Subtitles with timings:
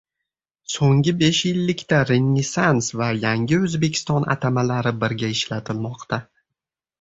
[0.75, 6.21] So'nngi besh yillikda Renessans va yangi O'zbekiston atamalari birga ishlatilmoqda.